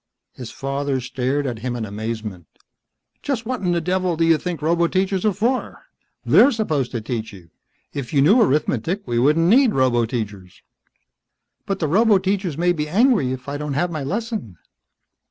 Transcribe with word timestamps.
His 0.33 0.49
father 0.49 0.99
stared 0.99 1.45
at 1.45 1.59
him 1.59 1.75
in 1.75 1.85
amazement. 1.85 2.47
"Just 3.21 3.45
what 3.45 3.61
in 3.61 3.71
the 3.71 3.79
devil 3.79 4.17
do 4.17 4.25
you 4.25 4.39
think 4.39 4.59
roboteachers 4.61 5.25
are 5.25 5.31
for? 5.31 5.85
They're 6.25 6.49
supposed 6.51 6.89
to 6.93 7.01
teach 7.01 7.31
you. 7.31 7.51
If 7.93 8.11
you 8.11 8.19
knew 8.23 8.41
arithmetic 8.41 9.03
we 9.05 9.19
wouldn't 9.19 9.45
need 9.47 9.73
roboteachers." 9.73 10.63
"But 11.67 11.77
the 11.77 11.87
roboteachers 11.87 12.57
may 12.57 12.71
be 12.73 12.89
angry 12.89 13.31
if 13.31 13.47
I 13.47 13.57
don't 13.57 13.73
have 13.75 13.91
my 13.91 14.03
lesson." 14.03 14.57